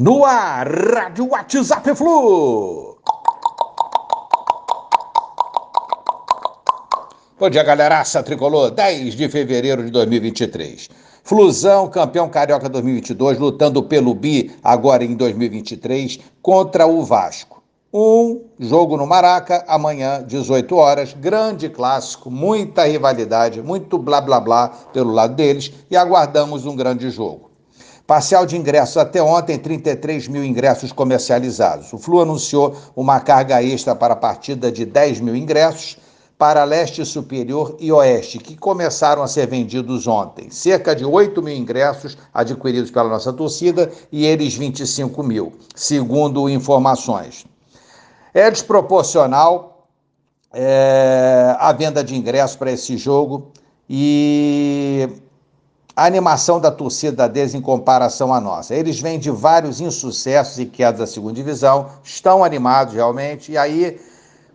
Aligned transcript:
No 0.00 0.24
ar, 0.24 0.68
Rádio 0.68 1.26
WhatsApp 1.26 1.92
Flu. 1.92 2.96
Bom 7.36 7.50
dia, 7.50 7.64
galeraça 7.64 8.22
tricolor. 8.22 8.70
10 8.70 9.16
de 9.16 9.28
fevereiro 9.28 9.84
de 9.84 9.90
2023. 9.90 10.88
Flusão, 11.24 11.88
campeão 11.88 12.28
carioca 12.28 12.68
2022, 12.68 13.40
lutando 13.40 13.82
pelo 13.82 14.14
bi 14.14 14.56
agora 14.62 15.04
em 15.04 15.16
2023 15.16 16.20
contra 16.40 16.86
o 16.86 17.02
Vasco. 17.02 17.60
Um 17.92 18.42
jogo 18.60 18.96
no 18.96 19.04
Maraca, 19.04 19.64
amanhã, 19.66 20.22
18 20.24 20.76
horas. 20.76 21.12
Grande 21.12 21.68
clássico, 21.68 22.30
muita 22.30 22.84
rivalidade, 22.84 23.60
muito 23.60 23.98
blá 23.98 24.20
blá 24.20 24.38
blá 24.38 24.68
pelo 24.92 25.10
lado 25.10 25.34
deles 25.34 25.72
e 25.90 25.96
aguardamos 25.96 26.66
um 26.66 26.76
grande 26.76 27.10
jogo. 27.10 27.47
Parcial 28.08 28.46
de 28.46 28.56
ingressos 28.56 28.96
até 28.96 29.22
ontem, 29.22 29.58
33 29.58 30.28
mil 30.28 30.42
ingressos 30.42 30.92
comercializados. 30.92 31.92
O 31.92 31.98
Flu 31.98 32.22
anunciou 32.22 32.74
uma 32.96 33.20
carga 33.20 33.62
extra 33.62 33.94
para 33.94 34.14
a 34.14 34.16
partida 34.16 34.72
de 34.72 34.86
10 34.86 35.20
mil 35.20 35.36
ingressos 35.36 35.98
para 36.38 36.64
leste 36.64 37.04
superior 37.04 37.76
e 37.78 37.92
oeste, 37.92 38.38
que 38.38 38.56
começaram 38.56 39.22
a 39.22 39.28
ser 39.28 39.46
vendidos 39.46 40.06
ontem. 40.06 40.48
Cerca 40.48 40.96
de 40.96 41.04
8 41.04 41.42
mil 41.42 41.54
ingressos 41.54 42.16
adquiridos 42.32 42.90
pela 42.90 43.10
nossa 43.10 43.30
torcida 43.30 43.92
e 44.10 44.24
eles 44.24 44.54
25 44.54 45.22
mil, 45.22 45.52
segundo 45.74 46.48
informações. 46.48 47.44
É 48.32 48.50
desproporcional 48.50 49.86
é, 50.54 51.54
a 51.58 51.70
venda 51.74 52.02
de 52.02 52.16
ingressos 52.16 52.56
para 52.56 52.72
esse 52.72 52.96
jogo 52.96 53.52
e 53.86 55.10
a 55.98 56.06
animação 56.06 56.60
da 56.60 56.70
torcida 56.70 57.28
deles 57.28 57.54
em 57.54 57.60
comparação 57.60 58.32
à 58.32 58.40
nossa. 58.40 58.72
Eles 58.72 59.00
vêm 59.00 59.18
de 59.18 59.32
vários 59.32 59.80
insucessos 59.80 60.56
e 60.56 60.64
quedas 60.64 61.00
da 61.00 61.06
segunda 61.08 61.34
divisão, 61.34 61.86
estão 62.04 62.44
animados 62.44 62.94
realmente, 62.94 63.50
e 63.50 63.58
aí 63.58 64.00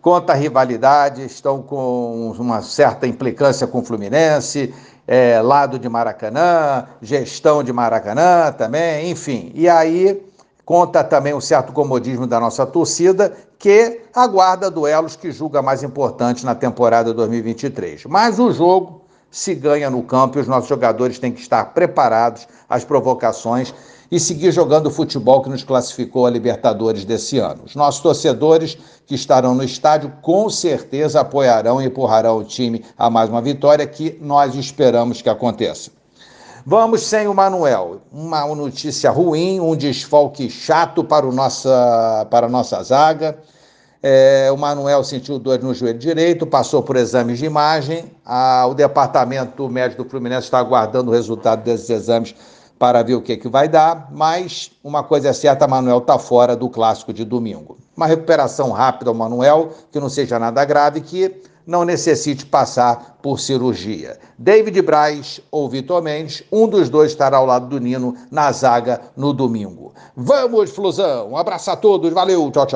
conta 0.00 0.32
a 0.32 0.34
rivalidade, 0.34 1.22
estão 1.22 1.60
com 1.60 2.34
uma 2.38 2.62
certa 2.62 3.06
implicância 3.06 3.66
com 3.66 3.80
o 3.80 3.84
Fluminense, 3.84 4.72
é, 5.06 5.42
lado 5.42 5.78
de 5.78 5.86
Maracanã, 5.86 6.86
gestão 7.02 7.62
de 7.62 7.74
Maracanã 7.74 8.50
também, 8.50 9.10
enfim. 9.10 9.52
E 9.54 9.68
aí 9.68 10.24
conta 10.64 11.04
também 11.04 11.34
um 11.34 11.42
certo 11.42 11.74
comodismo 11.74 12.26
da 12.26 12.40
nossa 12.40 12.64
torcida, 12.64 13.36
que 13.58 14.00
aguarda 14.14 14.70
duelos 14.70 15.14
que 15.14 15.30
julga 15.30 15.60
mais 15.60 15.82
importantes 15.82 16.42
na 16.42 16.54
temporada 16.54 17.12
2023. 17.12 18.06
Mas 18.06 18.38
o 18.38 18.50
jogo 18.50 19.03
se 19.34 19.52
ganha 19.52 19.90
no 19.90 20.00
campo 20.00 20.38
e 20.38 20.40
os 20.40 20.46
nossos 20.46 20.68
jogadores 20.68 21.18
têm 21.18 21.32
que 21.32 21.40
estar 21.40 21.64
preparados 21.74 22.46
às 22.70 22.84
provocações 22.84 23.74
e 24.08 24.20
seguir 24.20 24.52
jogando 24.52 24.86
o 24.86 24.90
futebol 24.92 25.42
que 25.42 25.50
nos 25.50 25.64
classificou 25.64 26.24
a 26.24 26.30
Libertadores 26.30 27.04
desse 27.04 27.40
ano. 27.40 27.64
Os 27.66 27.74
nossos 27.74 28.00
torcedores 28.00 28.78
que 29.04 29.16
estarão 29.16 29.52
no 29.52 29.64
estádio 29.64 30.12
com 30.22 30.48
certeza 30.48 31.20
apoiarão 31.20 31.82
e 31.82 31.86
empurrarão 31.86 32.38
o 32.38 32.44
time 32.44 32.84
a 32.96 33.10
mais 33.10 33.28
uma 33.28 33.42
vitória 33.42 33.84
que 33.88 34.16
nós 34.22 34.54
esperamos 34.54 35.20
que 35.20 35.28
aconteça. 35.28 35.90
Vamos 36.64 37.02
sem 37.02 37.26
o 37.26 37.34
Manuel. 37.34 38.02
Uma 38.12 38.46
notícia 38.54 39.10
ruim, 39.10 39.58
um 39.58 39.74
desfalque 39.74 40.48
chato 40.48 41.02
para, 41.02 41.26
o 41.26 41.32
nossa, 41.32 42.24
para 42.30 42.46
a 42.46 42.48
nossa 42.48 42.80
zaga. 42.84 43.36
É, 44.06 44.52
o 44.52 44.56
Manuel 44.58 45.02
sentiu 45.02 45.38
dor 45.38 45.58
no 45.62 45.72
joelho 45.72 45.98
direito, 45.98 46.46
passou 46.46 46.82
por 46.82 46.94
exames 46.94 47.38
de 47.38 47.46
imagem. 47.46 48.04
Ah, 48.22 48.66
o 48.68 48.74
departamento 48.74 49.66
médico 49.70 50.04
do 50.04 50.10
Fluminense 50.10 50.44
está 50.44 50.58
aguardando 50.58 51.10
o 51.10 51.14
resultado 51.14 51.62
desses 51.64 51.88
exames 51.88 52.34
para 52.78 53.02
ver 53.02 53.14
o 53.14 53.22
que, 53.22 53.34
que 53.34 53.48
vai 53.48 53.66
dar. 53.66 54.10
Mas 54.12 54.70
uma 54.84 55.02
coisa 55.02 55.30
é 55.30 55.32
certa: 55.32 55.66
Manuel 55.66 56.00
está 56.00 56.18
fora 56.18 56.54
do 56.54 56.68
clássico 56.68 57.14
de 57.14 57.24
domingo. 57.24 57.78
Uma 57.96 58.06
recuperação 58.06 58.72
rápida 58.72 59.10
ao 59.10 59.14
Manuel, 59.14 59.70
que 59.90 59.98
não 59.98 60.10
seja 60.10 60.38
nada 60.38 60.62
grave, 60.66 61.00
que 61.00 61.40
não 61.66 61.82
necessite 61.84 62.44
passar 62.44 63.18
por 63.22 63.40
cirurgia. 63.40 64.18
David 64.38 64.82
Braz 64.82 65.40
ou 65.50 65.68
Vitor 65.68 66.02
Mendes, 66.02 66.42
um 66.52 66.68
dos 66.68 66.90
dois 66.90 67.12
estará 67.12 67.38
ao 67.38 67.46
lado 67.46 67.68
do 67.68 67.80
Nino 67.80 68.14
na 68.30 68.52
zaga 68.52 69.00
no 69.16 69.32
domingo. 69.32 69.94
Vamos, 70.14 70.70
Flusão! 70.70 71.30
Um 71.30 71.36
abraço 71.36 71.70
a 71.70 71.76
todos, 71.76 72.12
valeu, 72.12 72.50
tchau, 72.50 72.66
tchau. 72.66 72.72